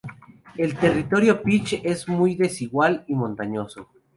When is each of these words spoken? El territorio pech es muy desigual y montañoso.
El 0.57 0.75
territorio 0.79 1.43
pech 1.43 1.79
es 1.83 2.07
muy 2.09 2.33
desigual 2.33 3.05
y 3.07 3.13
montañoso. 3.13 3.87